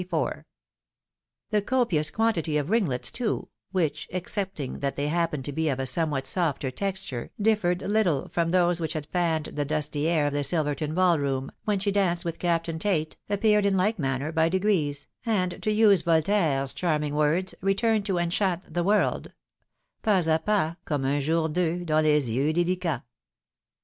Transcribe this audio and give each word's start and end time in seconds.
The 1.51 1.61
copious 1.63 2.09
quantity 2.09 2.57
of 2.57 2.71
ringlets, 2.71 3.11
too, 3.11 3.49
which, 3.71 4.07
excepting 4.09 4.79
that 4.79 4.95
they 4.95 5.09
happened 5.09 5.45
to 5.45 5.51
be 5.51 5.69
of 5.69 5.79
a 5.79 5.85
somewhat 5.85 6.25
softer 6.25 6.71
texture, 6.71 7.29
differed 7.39 7.83
little 7.83 8.27
from 8.27 8.49
those 8.49 8.81
which 8.81 8.93
had 8.93 9.05
fanned 9.05 9.49
the 9.53 9.63
dusty 9.63 10.07
air 10.07 10.25
of 10.25 10.33
the 10.33 10.43
Silverton 10.43 10.95
ball 10.95 11.19
room,. 11.19 11.51
when 11.65 11.77
she 11.77 11.91
danced 11.91 12.25
with 12.25 12.39
Captain 12.39 12.79
Tate, 12.79 13.15
appeared 13.29 13.63
in 13.63 13.75
Kke 13.75 13.99
manner 13.99 14.31
by 14.31 14.49
de 14.49 14.57
grees, 14.57 15.05
and, 15.23 15.61
to 15.61 15.71
use 15.71 16.01
Voltaire's 16.01 16.73
charming 16.73 17.13
words, 17.13 17.53
returned 17.61 18.07
to 18.07 18.17
enchant 18.17 18.73
the 18.73 18.83
world 18.83 19.31
Pas 20.01 20.25
k 20.25 20.35
pas, 20.43 20.77
Comme 20.83 21.05
un 21.05 21.19
Jour 21.21 21.47
doux, 21.47 21.85
dans 21.85 22.01
les 22.03 22.27
yeux 22.31 22.51
d^licants. 22.51 23.03